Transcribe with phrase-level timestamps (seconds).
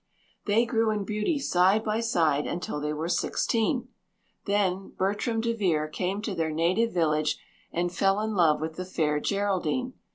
[0.47, 3.89] "They grew in beauty side by side until they were sixteen.
[4.45, 7.37] Then Bertram DeVere came to their native village
[7.71, 9.93] and fell in love with the fair Geraldine.